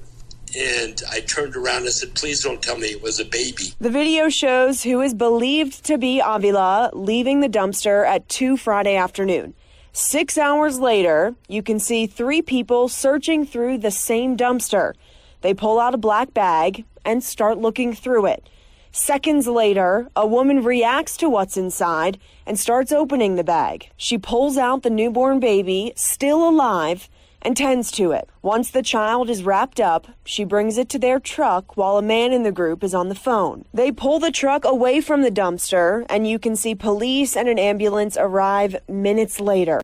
[0.57, 3.75] And I turned around and said, Please don't tell me it was a baby.
[3.81, 8.97] The video shows who is believed to be Avila leaving the dumpster at 2 Friday
[8.97, 9.55] afternoon.
[9.93, 14.95] Six hours later, you can see three people searching through the same dumpster.
[15.41, 18.49] They pull out a black bag and start looking through it.
[18.93, 23.91] Seconds later, a woman reacts to what's inside and starts opening the bag.
[23.97, 27.09] She pulls out the newborn baby, still alive,
[27.43, 28.29] and tends to it.
[28.43, 32.33] Once the child is wrapped up, she brings it to their truck while a man
[32.33, 33.65] in the group is on the phone.
[33.73, 37.59] They pull the truck away from the dumpster, and you can see police and an
[37.59, 39.81] ambulance arrive minutes later.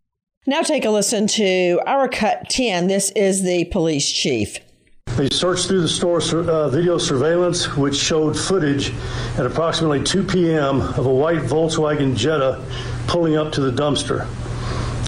[0.47, 2.89] Now take a listen to Our Cut 10.
[2.89, 4.59] This is the police chief.
[5.17, 8.93] They searched through the store uh, video surveillance, which showed footage
[9.39, 10.81] at approximately 2 p.m.
[10.81, 12.61] of a white Volkswagen Jetta
[13.07, 14.27] pulling up to the dumpster.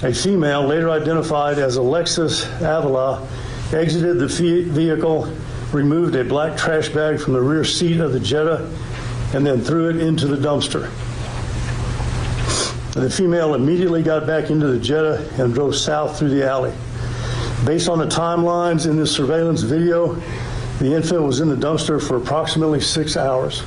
[0.03, 3.27] A female, later identified as Alexis Avila,
[3.73, 5.29] exited the ve- vehicle,
[5.73, 8.73] removed a black trash bag from the rear seat of the Jetta,
[9.33, 10.89] and then threw it into the dumpster.
[12.93, 16.73] The female immediately got back into the Jetta and drove south through the alley.
[17.65, 20.13] Based on the timelines in this surveillance video,
[20.79, 23.63] the infant was in the dumpster for approximately six hours.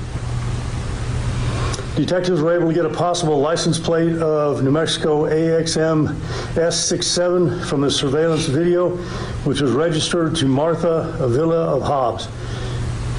[1.97, 6.15] Detectives were able to get a possible license plate of New Mexico AXM
[6.55, 8.97] S67 from the surveillance video,
[9.45, 12.29] which was registered to Martha Avila of Hobbs.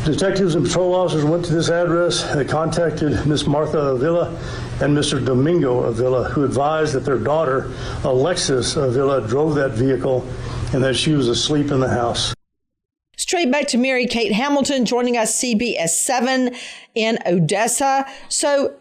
[0.05, 4.29] Detectives and patrol officers went to this address and contacted Miss Martha Avila
[4.81, 5.23] and Mr.
[5.23, 7.71] Domingo Avila, who advised that their daughter,
[8.03, 10.25] Alexis Avila, drove that vehicle
[10.73, 12.33] and that she was asleep in the house.
[13.17, 16.55] Straight back to Mary Kate Hamilton joining us CBS 7
[16.95, 18.05] in Odessa.
[18.29, 18.73] So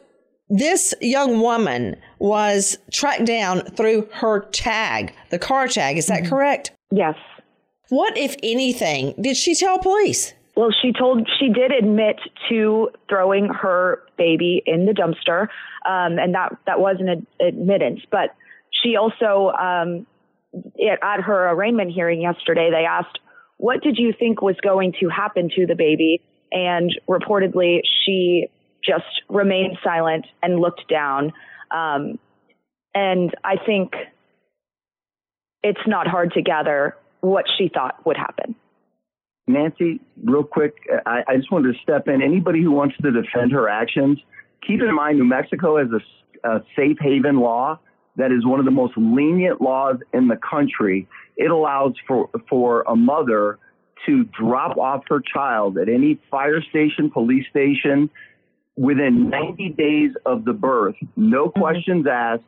[0.48, 5.98] this young woman was tracked down through her tag, the car tag.
[5.98, 6.72] Is that correct?
[6.90, 7.14] Yes.
[7.90, 10.33] What, if anything, did she tell police?
[10.57, 15.42] Well, she told she did admit to throwing her baby in the dumpster,
[15.87, 18.00] um, and that that was an ad- admittance.
[18.11, 18.35] But
[18.70, 20.09] she also, um, it,
[20.54, 23.18] at her arraignment hearing yesterday, they asked,
[23.58, 28.48] "What did you think was going to happen to the baby?" And reportedly, she
[28.84, 31.32] just remained silent and looked down.
[31.70, 32.18] Um,
[32.94, 33.92] and I think
[35.62, 38.56] it's not hard to gather what she thought would happen.
[39.46, 40.74] Nancy, real quick,
[41.06, 42.22] I, I just wanted to step in.
[42.22, 44.18] Anybody who wants to defend her actions,
[44.66, 47.78] keep in mind New Mexico has a, a safe haven law
[48.20, 51.09] that is one of the most lenient laws in the country.
[51.37, 53.59] It allows for, for a mother
[54.06, 58.11] to drop off her child at any fire station, police station
[58.76, 60.96] within 90 days of the birth.
[61.16, 61.61] No mm-hmm.
[61.61, 62.44] questions asked,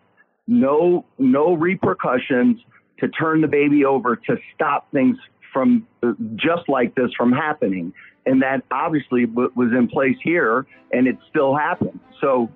[0.47, 2.59] no, no repercussions
[3.01, 5.17] to turn the baby over to stop things
[5.53, 5.87] from
[6.37, 7.93] just like this from happening.
[8.25, 11.99] And that obviously was in place here and it still happened.
[12.21, 12.51] So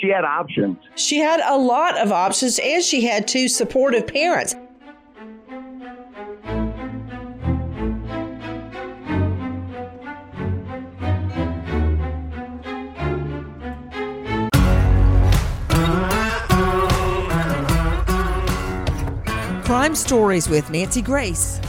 [0.00, 0.78] she had options.
[0.96, 4.54] She had a lot of options and she had two supportive parents.
[19.64, 21.60] Crime Stories with Nancy Grace.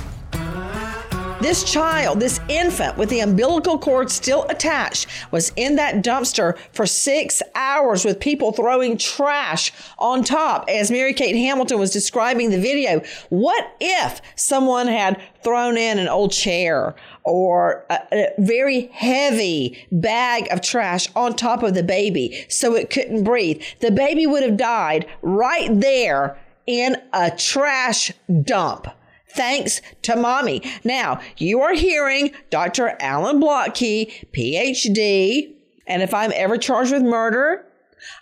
[1.41, 6.86] This child, this infant with the umbilical cord still attached, was in that dumpster for
[6.86, 10.65] six hours with people throwing trash on top.
[10.69, 16.08] As Mary Kate Hamilton was describing the video, what if someone had thrown in an
[16.08, 22.45] old chair or a, a very heavy bag of trash on top of the baby
[22.48, 23.62] so it couldn't breathe?
[23.82, 28.88] The baby would have died right there in a trash dump
[29.36, 30.62] thanks to mommy.
[30.84, 32.95] Now, you are hearing Dr.
[33.00, 35.54] Alan Blotcky, PhD,
[35.88, 37.65] and if I'm ever charged with murder,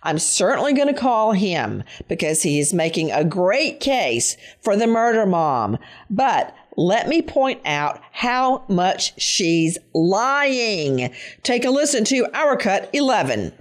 [0.01, 4.87] I'm certainly going to call him because he is making a great case for the
[4.87, 5.77] murder mom.
[6.09, 11.13] But let me point out how much she's lying.
[11.43, 13.53] Take a listen to our cut 11.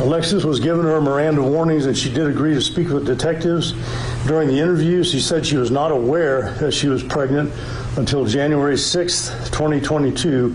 [0.00, 3.74] Alexis was given her Miranda warnings and she did agree to speak with detectives.
[4.26, 7.52] During the interview, she said she was not aware that she was pregnant
[7.96, 10.50] until January 6, 2022,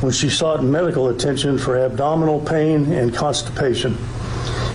[0.00, 3.96] when she sought medical attention for abdominal pain and constipation.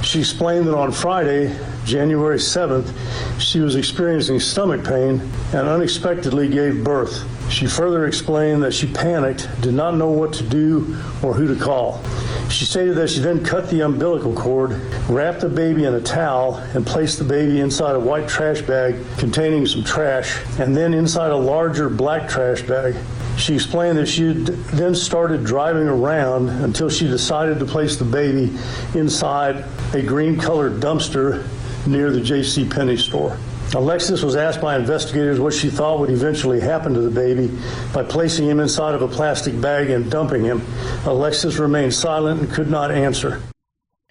[0.01, 2.91] She explained that on Friday, January 7th,
[3.39, 5.21] she was experiencing stomach pain
[5.53, 7.23] and unexpectedly gave birth.
[7.49, 11.60] She further explained that she panicked, did not know what to do or who to
[11.60, 12.03] call.
[12.49, 14.71] She stated that she then cut the umbilical cord,
[15.10, 18.95] wrapped the baby in a towel, and placed the baby inside a white trash bag
[19.17, 22.95] containing some trash, and then inside a larger black trash bag.
[23.38, 28.57] She explained that she then started driving around until she decided to place the baby
[28.93, 31.45] inside a green colored dumpster
[31.86, 32.67] near the J.C.
[32.67, 33.38] Penney store.
[33.75, 37.51] Alexis was asked by investigators what she thought would eventually happen to the baby
[37.93, 40.62] by placing him inside of a plastic bag and dumping him.
[41.06, 43.41] Alexis remained silent and could not answer.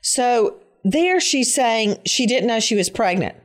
[0.03, 3.37] So there she's saying she didn't know she was pregnant.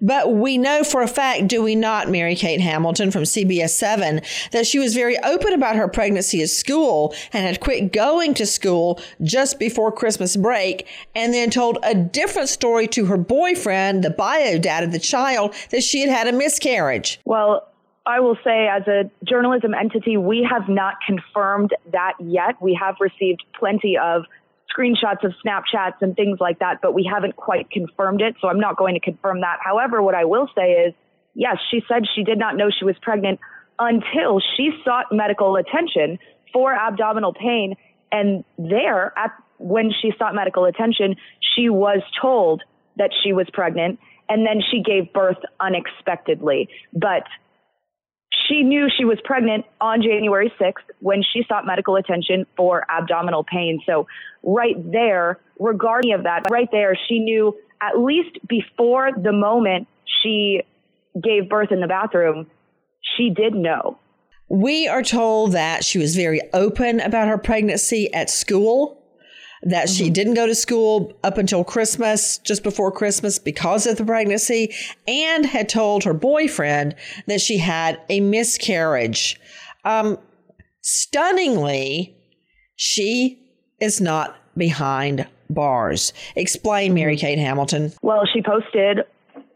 [0.00, 4.22] But we know for a fact, do we not, Mary Kate Hamilton from CBS 7,
[4.52, 8.46] that she was very open about her pregnancy at school and had quit going to
[8.46, 14.10] school just before Christmas break and then told a different story to her boyfriend, the
[14.10, 17.20] bio dad of the child, that she had had a miscarriage.
[17.24, 17.66] Well,
[18.06, 22.60] I will say, as a journalism entity, we have not confirmed that yet.
[22.60, 24.24] We have received plenty of
[24.74, 28.36] screenshots of Snapchats and things like that, but we haven't quite confirmed it.
[28.40, 29.58] So I'm not going to confirm that.
[29.62, 30.94] However, what I will say is,
[31.34, 33.40] yes, she said she did not know she was pregnant
[33.78, 36.18] until she sought medical attention
[36.52, 37.74] for abdominal pain.
[38.12, 41.16] And there, at, when she sought medical attention,
[41.54, 42.62] she was told
[42.96, 46.68] that she was pregnant and then she gave birth unexpectedly.
[46.92, 47.24] But
[48.50, 53.44] she knew she was pregnant on January 6th when she sought medical attention for abdominal
[53.44, 53.80] pain.
[53.86, 54.06] So,
[54.42, 59.88] right there, regarding of that, right there, she knew at least before the moment
[60.22, 60.62] she
[61.22, 62.46] gave birth in the bathroom,
[63.16, 63.98] she did know.
[64.48, 68.99] We are told that she was very open about her pregnancy at school
[69.62, 69.94] that mm-hmm.
[69.94, 74.74] she didn't go to school up until Christmas, just before Christmas, because of the pregnancy,
[75.06, 76.94] and had told her boyfriend
[77.26, 79.38] that she had a miscarriage.
[79.84, 80.18] Um,
[80.82, 82.16] stunningly,
[82.76, 83.42] she
[83.80, 86.12] is not behind bars.
[86.36, 87.20] Explain, Mary mm-hmm.
[87.20, 87.92] Kate Hamilton.
[88.02, 89.00] Well, she posted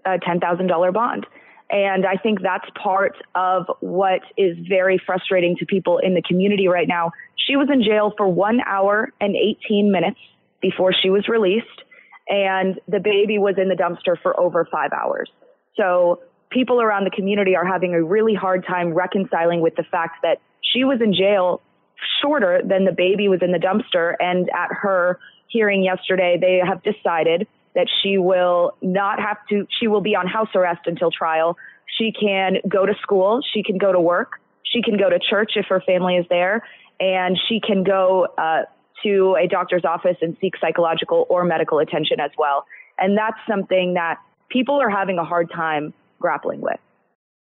[0.05, 1.27] a $10,000 bond.
[1.71, 6.69] And I think that's part of what is very frustrating to people in the community
[6.69, 7.13] right now.
[7.37, 10.19] She was in jail for one hour and 18 minutes
[10.61, 11.67] before she was released,
[12.29, 15.31] and the baby was in the dumpster for over five hours.
[15.77, 20.23] So people around the community are having a really hard time reconciling with the fact
[20.23, 21.61] that she was in jail
[22.23, 24.15] shorter than the baby was in the dumpster.
[24.21, 29.89] And at her hearing yesterday, they have decided that she will not have to, she
[29.89, 31.57] will be on house arrest until trial.
[31.99, 33.41] She can go to school.
[33.53, 34.41] She can go to work.
[34.63, 36.67] She can go to church if her family is there.
[37.01, 38.63] And she can go uh,
[39.03, 42.65] to a doctor's office and seek psychological or medical attention as well.
[42.99, 46.79] And that's something that people are having a hard time grappling with.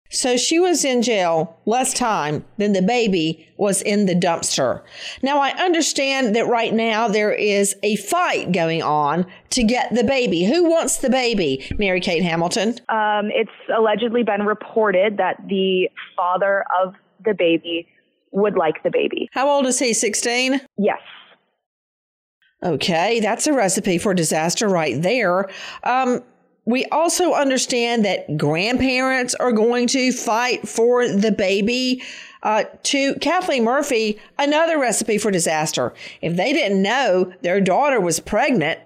[0.10, 4.82] So she was in jail less time than the baby was in the dumpster.
[5.22, 10.04] Now I understand that right now there is a fight going on to get the
[10.04, 10.46] baby.
[10.46, 11.66] Who wants the baby?
[11.78, 12.80] Mary Kate Hamilton.
[12.90, 17.88] Um, it's allegedly been reported that the father of the baby
[18.32, 19.30] would like the baby.
[19.32, 19.94] How old is he?
[19.94, 20.62] 16?
[20.78, 21.00] Yes.
[22.62, 25.50] Okay, that's a recipe for disaster right there.
[25.84, 26.22] Um,
[26.66, 32.04] we also understand that grandparents are going to fight for the baby.
[32.42, 35.94] Uh, to Kathleen Murphy, another recipe for disaster.
[36.22, 38.80] If they didn't know their daughter was pregnant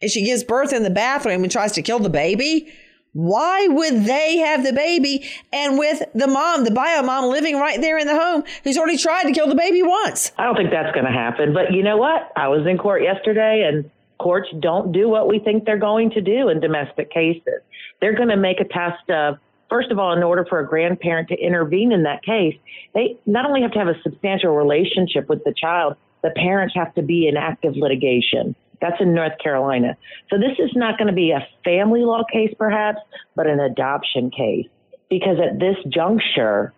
[0.00, 2.72] and she gives birth in the bathroom and tries to kill the baby,
[3.14, 7.80] Why would they have the baby and with the mom, the bio mom living right
[7.80, 10.32] there in the home who's already tried to kill the baby once?
[10.36, 11.54] I don't think that's going to happen.
[11.54, 12.32] But you know what?
[12.36, 13.88] I was in court yesterday and
[14.24, 17.60] courts don't do what we think they're going to do in domestic cases.
[18.00, 19.36] They're going to make a test of
[19.70, 22.54] First of all, in order for a grandparent to intervene in that case,
[22.94, 26.94] they not only have to have a substantial relationship with the child, the parents have
[26.94, 28.54] to be in active litigation.
[28.80, 29.96] That's in North Carolina.
[30.30, 33.00] So this is not going to be a family law case, perhaps,
[33.34, 34.68] but an adoption case.
[35.08, 36.72] Because at this juncture,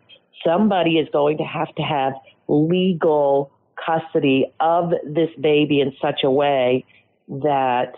[0.46, 2.14] somebody is going to have to have
[2.48, 3.50] legal
[3.84, 6.84] custody of this baby in such a way
[7.28, 7.92] that,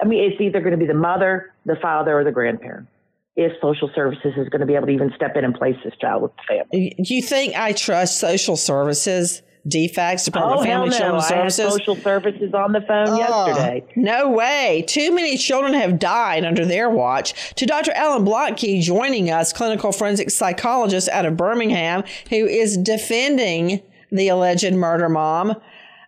[0.00, 2.88] I mean, it's either going to be the mother, the father, or the grandparent
[3.36, 5.94] if social services is going to be able to even step in and place this
[6.00, 6.96] child with the family.
[7.00, 9.42] Do you think I trust social services?
[9.66, 10.98] DFACS, oh, Department oh, of Family hell no.
[10.98, 11.64] Children's I Services.
[11.64, 13.84] Had social services on the phone Oh, yesterday.
[13.96, 14.84] No way.
[14.86, 17.54] Too many children have died under their watch.
[17.56, 17.92] To Dr.
[17.92, 24.72] Alan Blotcky joining us, clinical forensic psychologist out of Birmingham, who is defending the alleged
[24.72, 25.54] murder mom.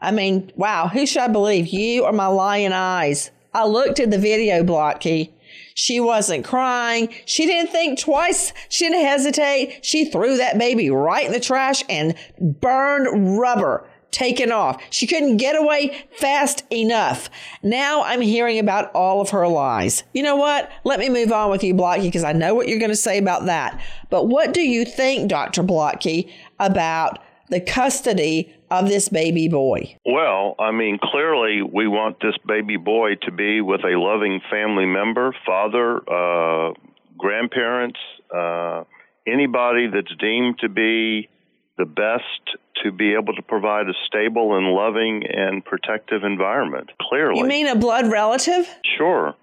[0.01, 1.69] I mean, wow, who should I believe?
[1.69, 3.31] You or my lying eyes?
[3.53, 5.31] I looked at the video, Blotcky.
[5.75, 7.13] She wasn't crying.
[7.25, 8.53] She didn't think twice.
[8.69, 9.85] She didn't hesitate.
[9.85, 14.83] She threw that baby right in the trash and burned rubber taken off.
[14.91, 17.31] She couldn't get away fast enough.
[17.63, 20.03] Now I'm hearing about all of her lies.
[20.13, 20.71] You know what?
[20.85, 23.19] Let me move on with you, Blotcky, because I know what you're going to say
[23.19, 23.81] about that.
[24.09, 25.63] But what do you think, Dr.
[25.63, 27.21] Blotcky, about
[27.51, 29.97] the custody of this baby boy?
[30.07, 34.87] Well, I mean, clearly we want this baby boy to be with a loving family
[34.87, 36.73] member, father, uh,
[37.19, 37.99] grandparents,
[38.35, 38.85] uh,
[39.27, 41.29] anybody that's deemed to be
[41.77, 46.91] the best to be able to provide a stable and loving and protective environment.
[47.01, 47.41] Clearly.
[47.41, 48.69] You mean a blood relative?
[48.97, 49.35] Sure.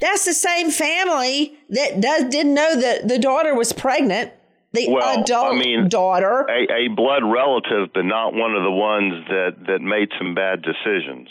[0.00, 4.32] That's the same family that does didn't know that the daughter was pregnant.
[4.72, 6.46] The well, adult I mean, daughter.
[6.48, 10.62] A, a blood relative, but not one of the ones that, that made some bad
[10.62, 11.28] decisions.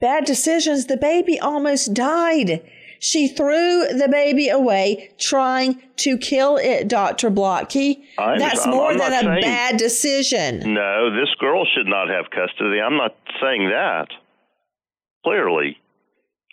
[0.00, 0.86] Bad decisions.
[0.86, 2.62] The baby almost died.
[2.98, 7.30] She threw the baby away trying to kill it, Dr.
[7.30, 8.02] Blotcky.
[8.18, 10.74] I That's more I'm than a saying- bad decision.
[10.74, 12.80] No, this girl should not have custody.
[12.80, 14.08] I'm not saying that.
[15.24, 15.76] Clearly,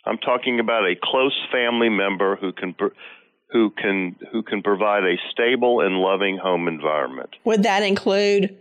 [0.04, 2.88] I'm talking about a close family member who can pr-
[3.50, 7.30] who can who can provide a stable and loving home environment.
[7.44, 8.56] Would that include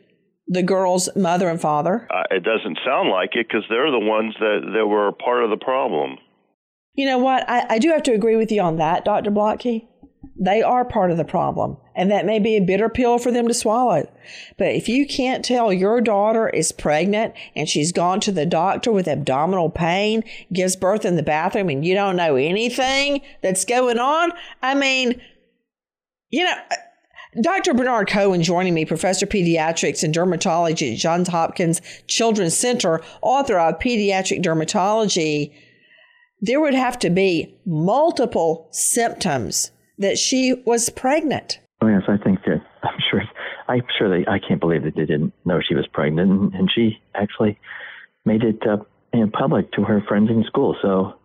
[0.48, 2.08] the girl's mother and father?
[2.10, 5.50] Uh, it doesn't sound like it because they're the ones that, that were part of
[5.50, 6.18] the problem.
[6.94, 7.48] You know what?
[7.50, 9.30] I, I do have to agree with you on that, Dr.
[9.30, 9.88] Blotcky.
[10.36, 13.48] They are part of the problem, and that may be a bitter pill for them
[13.48, 14.10] to swallow.
[14.58, 18.92] But if you can't tell your daughter is pregnant and she's gone to the doctor
[18.92, 20.24] with abdominal pain,
[20.54, 25.22] gives birth in the bathroom, and you don't know anything that's going on, I mean,
[26.30, 26.76] you know, uh,
[27.42, 27.74] Dr.
[27.74, 33.60] Bernard Cohen joining me, professor of pediatrics and dermatology at Johns Hopkins Children's Center, author
[33.60, 35.54] of Pediatric Dermatology.
[36.42, 41.60] There would have to be multiple symptoms that she was pregnant.
[41.82, 43.24] Oh yes, I think that I'm sure.
[43.68, 44.26] I'm sure they.
[44.30, 47.60] I can't believe that they didn't know she was pregnant, and, and she actually
[48.26, 48.78] made it uh,
[49.14, 50.76] in public to her friends in school.
[50.82, 51.16] So,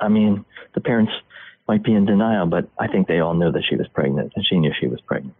[0.00, 1.12] I mean, the parents
[1.68, 4.44] might be in denial, but I think they all knew that she was pregnant, and
[4.46, 5.34] she knew she was pregnant.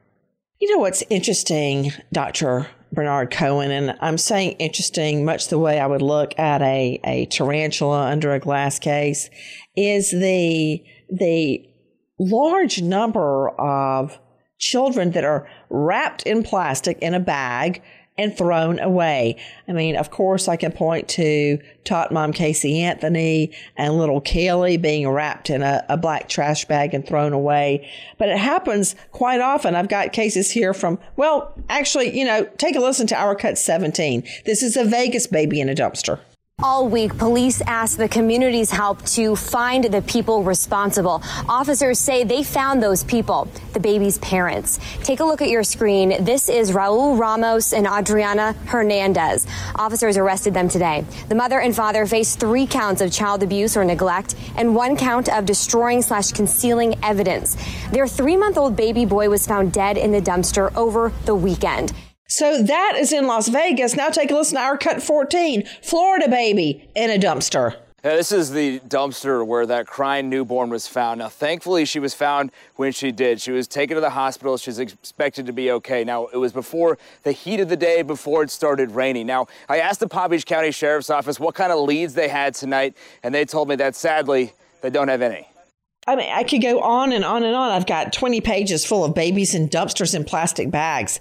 [0.60, 2.68] You know what's interesting, Dr.
[2.92, 7.26] Bernard Cohen, and I'm saying interesting much the way I would look at a, a
[7.26, 9.28] tarantula under a glass case,
[9.76, 11.68] is the the
[12.22, 14.18] large number of
[14.58, 17.82] children that are wrapped in plastic in a bag
[18.18, 19.36] and thrown away.
[19.66, 24.80] I mean, of course, I can point to Tot Mom Casey Anthony and little Caylee
[24.80, 27.90] being wrapped in a, a black trash bag and thrown away.
[28.18, 29.74] But it happens quite often.
[29.74, 33.56] I've got cases here from, well, actually, you know, take a listen to Our Cut
[33.56, 34.24] 17.
[34.44, 36.20] This is a Vegas baby in a dumpster.
[36.64, 41.20] All week, police asked the community's help to find the people responsible.
[41.48, 44.78] Officers say they found those people, the baby's parents.
[45.02, 46.24] Take a look at your screen.
[46.24, 49.44] This is Raul Ramos and Adriana Hernandez.
[49.74, 51.04] Officers arrested them today.
[51.28, 55.28] The mother and father face three counts of child abuse or neglect and one count
[55.30, 57.56] of destroying slash concealing evidence.
[57.90, 61.92] Their three month old baby boy was found dead in the dumpster over the weekend.
[62.28, 63.94] So that is in Las Vegas.
[63.94, 67.76] Now take a listen to our cut 14 Florida baby in a dumpster.
[68.04, 71.20] Yeah, this is the dumpster where that crying newborn was found.
[71.20, 73.40] Now, thankfully, she was found when she did.
[73.40, 74.56] She was taken to the hospital.
[74.56, 76.02] She's expected to be okay.
[76.02, 79.28] Now, it was before the heat of the day, before it started raining.
[79.28, 82.54] Now, I asked the Palm Beach County Sheriff's Office what kind of leads they had
[82.54, 85.46] tonight, and they told me that sadly, they don't have any.
[86.08, 87.70] I mean, I could go on and on and on.
[87.70, 91.20] I've got 20 pages full of babies in dumpsters in plastic bags.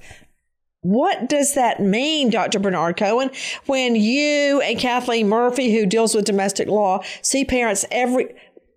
[0.82, 2.58] What does that mean, Dr.
[2.58, 3.30] Bernard Cohen,
[3.68, 8.34] when you and Kathleen Murphy, who deals with domestic law, see parents every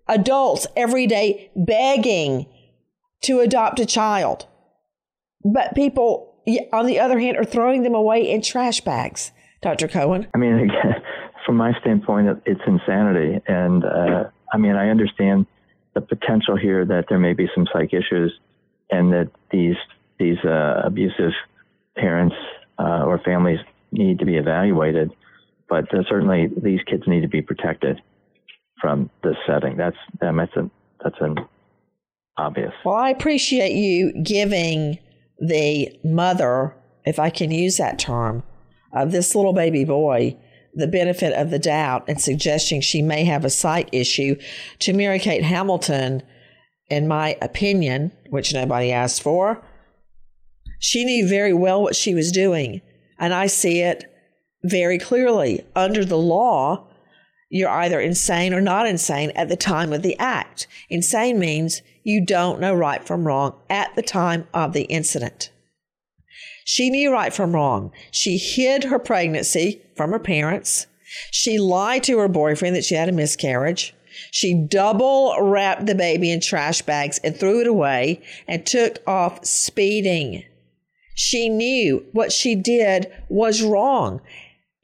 [0.07, 2.45] adults every day begging
[3.23, 4.45] to adopt a child?
[5.43, 6.35] But people,
[6.71, 9.31] on the other hand, are throwing them away in trash bags,
[9.63, 9.87] Dr.
[9.87, 10.27] Cohen.
[10.35, 11.01] I mean, again,
[11.43, 13.41] from my standpoint, it's insanity.
[13.47, 15.47] And uh, I mean, I understand
[15.95, 18.31] the potential here that there may be some psych issues
[18.91, 19.77] and that these
[20.19, 21.33] these uh, abusive
[21.95, 22.35] parents
[22.79, 23.59] uh, or families
[23.91, 25.11] need to be evaluated.
[25.69, 28.01] But uh, certainly, these kids need to be protected
[28.79, 29.77] from this setting.
[29.77, 30.69] That's that's a
[31.03, 31.37] that's an
[32.37, 32.73] obvious.
[32.83, 34.99] Well, I appreciate you giving
[35.39, 36.75] the mother,
[37.05, 38.43] if I can use that term,
[38.93, 40.37] of this little baby boy
[40.75, 44.35] the benefit of the doubt and suggesting she may have a sight issue
[44.79, 46.21] to Mary Kate Hamilton,
[46.89, 49.63] in my opinion, which nobody asked for.
[50.85, 52.79] She knew very well what she was doing,
[53.17, 54.05] and I see it
[54.61, 55.65] very clearly.
[55.75, 56.85] Under the law,
[57.49, 60.67] you're either insane or not insane at the time of the act.
[60.87, 65.49] Insane means you don't know right from wrong at the time of the incident.
[66.65, 67.91] She knew right from wrong.
[68.11, 70.85] She hid her pregnancy from her parents.
[71.31, 73.95] She lied to her boyfriend that she had a miscarriage.
[74.29, 79.43] She double wrapped the baby in trash bags and threw it away and took off
[79.43, 80.43] speeding.
[81.15, 84.21] She knew what she did was wrong.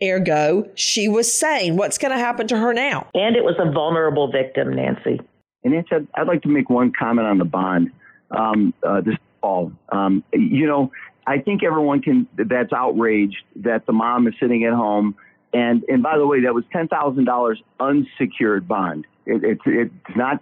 [0.04, 3.08] Ergo, she was saying what's going to happen to her now.
[3.14, 5.20] And it was a vulnerable victim, Nancy.
[5.64, 7.92] And Nancy, I'd, I'd like to make one comment on the bond.
[8.32, 10.92] Um, uh, this fall, um, you know,
[11.28, 15.16] I think everyone can that's outraged that the mom is sitting at home.
[15.54, 19.06] And and by the way, that was ten thousand dollars unsecured bond.
[19.26, 20.42] It, it, it's not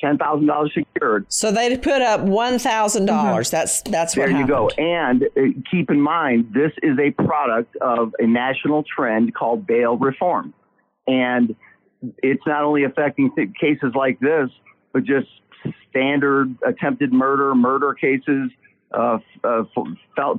[0.00, 1.26] ten thousand dollars secured.
[1.28, 3.48] So they put up one thousand dollars.
[3.48, 3.56] Mm-hmm.
[3.56, 4.68] That's that's there you go.
[4.70, 5.40] And uh,
[5.70, 10.54] keep in mind, this is a product of a national trend called bail reform,
[11.06, 11.54] and
[12.22, 14.48] it's not only affecting th- cases like this,
[14.92, 15.28] but just
[15.90, 18.50] standard attempted murder, murder cases,
[18.92, 19.64] uh, uh,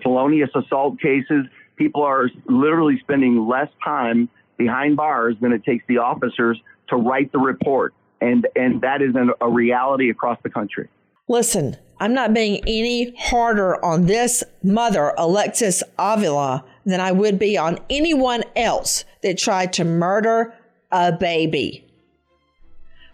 [0.01, 1.45] felonious assault cases.
[1.76, 6.59] People are literally spending less time behind bars than it takes the officers
[6.89, 7.93] to write the report.
[8.22, 10.88] And, and that is an, a reality across the country.
[11.28, 17.58] Listen, I'm not being any harder on this mother, Alexis Avila, than I would be
[17.58, 20.54] on anyone else that tried to murder
[20.92, 21.86] a baby.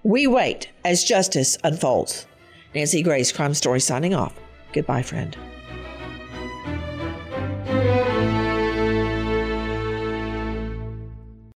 [0.04, 2.28] We wait as justice unfolds.
[2.74, 4.34] Nancy Grace, Crime Story, signing off.
[4.72, 5.36] Goodbye, friend.